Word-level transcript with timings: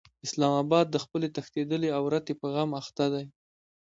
اسلام 0.27 0.53
اباد 0.63 0.85
د 0.91 0.97
خپلې 1.03 1.27
تښتېدلې 1.35 1.89
عورتې 1.97 2.33
په 2.39 2.47
غم 2.53 2.69
اخته 2.81 3.05
دی. 3.13 3.25